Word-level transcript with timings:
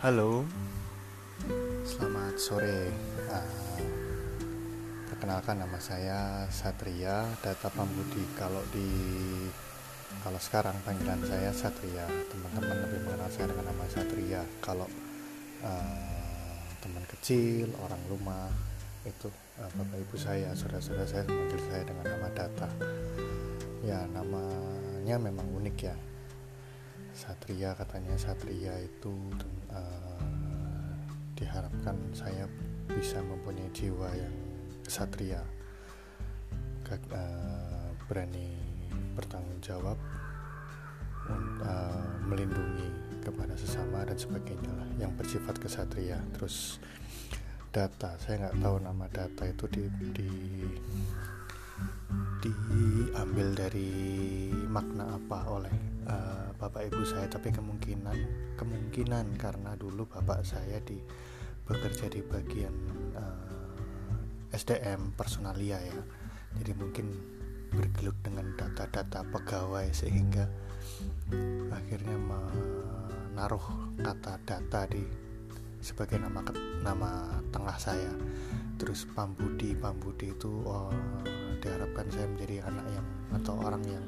Halo, 0.00 0.48
selamat 1.84 2.40
sore. 2.40 2.88
Uh, 3.28 3.84
perkenalkan 5.12 5.60
nama 5.60 5.76
saya 5.76 6.48
Satria 6.48 7.28
Data 7.44 7.68
Pambudi. 7.68 8.24
Kalau 8.32 8.64
di 8.72 8.88
kalau 10.24 10.40
sekarang 10.40 10.72
panggilan 10.88 11.20
saya 11.28 11.52
Satria, 11.52 12.08
teman-teman 12.32 12.80
lebih 12.80 13.04
mengenal 13.04 13.28
saya 13.28 13.52
dengan 13.52 13.76
nama 13.76 13.84
Satria. 13.92 14.40
Kalau 14.64 14.88
uh, 15.68 16.56
teman 16.80 17.04
kecil, 17.04 17.68
orang 17.84 18.00
rumah 18.08 18.48
itu 19.04 19.28
uh, 19.60 19.68
bapak 19.68 20.00
ibu 20.00 20.16
saya, 20.16 20.56
saudara-saudara 20.56 21.04
saya 21.04 21.28
memanggil 21.28 21.60
saya 21.68 21.84
dengan 21.84 22.08
nama 22.08 22.28
Data. 22.32 22.72
Ya 23.84 24.08
namanya 24.08 25.20
memang 25.20 25.44
unik 25.60 25.76
ya 25.76 25.92
Satria 27.20 27.76
katanya 27.76 28.16
Satria 28.16 28.72
itu 28.80 29.12
uh, 29.68 30.24
diharapkan 31.36 31.96
saya 32.16 32.48
bisa 32.88 33.20
mempunyai 33.20 33.68
jiwa 33.76 34.08
yang 34.16 34.36
kesatria 34.80 35.44
uh, 37.12 37.92
berani 38.08 38.56
bertanggung 39.14 39.60
jawab 39.60 40.00
uh, 41.62 42.08
melindungi 42.24 42.88
kepada 43.20 43.52
sesama 43.54 44.02
dan 44.08 44.16
sebagainya 44.16 44.72
lah 44.72 44.88
yang 44.96 45.12
bersifat 45.14 45.60
kesatria. 45.60 46.18
Terus 46.34 46.80
data 47.70 48.16
saya 48.18 48.48
nggak 48.48 48.58
tahu 48.64 48.76
nama 48.82 49.06
data 49.12 49.44
itu 49.46 49.64
di, 49.70 49.84
di 50.16 50.30
diambil 52.40 53.54
dari 53.54 53.92
makna 54.70 55.18
apa 55.18 55.50
oleh 55.50 55.74
uh, 56.06 56.54
bapak 56.54 56.86
ibu 56.86 57.02
saya 57.02 57.26
tapi 57.26 57.50
kemungkinan 57.50 58.14
kemungkinan 58.54 59.34
karena 59.34 59.74
dulu 59.74 60.06
bapak 60.06 60.46
saya 60.46 60.78
di 60.86 61.02
bekerja 61.66 62.06
di 62.06 62.22
bagian 62.22 62.74
uh, 63.18 63.22
eh, 64.50 64.56
SDM 64.58 65.14
personalia 65.14 65.78
ya. 65.78 66.00
Jadi 66.58 66.72
mungkin 66.74 67.06
bergelut 67.70 68.18
dengan 68.26 68.50
data-data 68.58 69.22
pegawai 69.30 69.86
sehingga 69.94 70.50
akhirnya 71.70 72.18
menaruh 72.18 73.94
kata 74.02 74.42
data 74.42 74.90
di 74.90 75.06
sebagai 75.78 76.18
nama 76.18 76.42
nama 76.82 77.10
tengah 77.54 77.78
saya. 77.78 78.10
Terus 78.74 79.06
Pambudi 79.14 79.78
Pambudi 79.78 80.34
itu 80.34 80.50
oh, 80.66 80.90
diharapkan 81.62 82.10
saya 82.10 82.26
menjadi 82.26 82.66
anak 82.66 82.86
yang 82.90 83.06
atau 83.38 83.54
orang 83.62 83.84
yang 83.86 84.04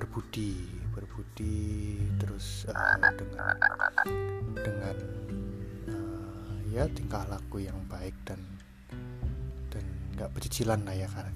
berbudi 0.00 0.56
berbudi 0.96 2.00
terus 2.16 2.64
uh, 2.72 2.96
dengan 3.12 3.56
dengan 4.56 4.96
uh, 5.92 6.56
ya 6.72 6.88
tingkah 6.88 7.28
laku 7.28 7.68
yang 7.68 7.76
baik 7.84 8.16
dan 8.24 8.40
dan 9.68 9.84
nggak 10.16 10.32
pecicilan 10.32 10.80
lah 10.88 10.96
ya 10.96 11.08
kan 11.12 11.28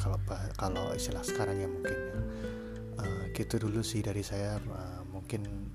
kalau 0.00 0.16
kalau 0.56 0.96
istilah 0.96 1.20
sekarang 1.20 1.60
ya 1.60 1.68
mungkin 1.68 1.92
ya. 1.92 2.16
uh, 3.04 3.22
gitu 3.36 3.60
dulu 3.60 3.84
sih 3.84 4.00
dari 4.00 4.24
saya 4.24 4.56
uh, 4.72 5.04
mungkin 5.12 5.68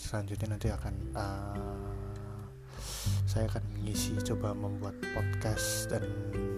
selanjutnya 0.00 0.56
nanti 0.56 0.72
akan 0.72 0.94
uh, 1.12 1.92
saya 3.28 3.44
akan 3.52 3.64
mengisi 3.76 4.16
coba 4.24 4.56
membuat 4.56 4.96
podcast 5.12 5.92
dan 5.92 6.08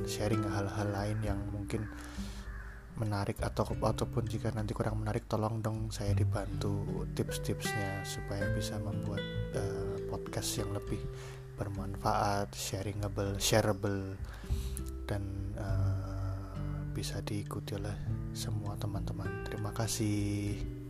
sharing 0.07 0.47
hal-hal 0.47 0.87
lain 0.95 1.19
yang 1.27 1.41
mungkin 1.51 1.83
menarik 2.97 3.41
atau 3.45 3.69
ataupun 3.69 4.25
jika 4.25 4.53
nanti 4.53 4.73
kurang 4.73 5.05
menarik 5.05 5.29
tolong 5.29 5.61
dong 5.61 5.93
saya 5.93 6.17
dibantu 6.17 7.05
tips-tipsnya 7.13 8.05
supaya 8.05 8.49
bisa 8.57 8.81
membuat 8.81 9.23
uh, 9.57 9.97
podcast 10.09 10.61
yang 10.61 10.73
lebih 10.73 11.01
bermanfaat, 11.57 12.53
sharingable, 12.53 13.41
shareable 13.41 14.17
dan 15.09 15.25
uh, 15.57 16.53
bisa 16.93 17.21
diikuti 17.25 17.77
oleh 17.77 17.97
semua 18.37 18.77
teman-teman. 18.77 19.45
Terima 19.49 19.73
kasih. 19.73 20.86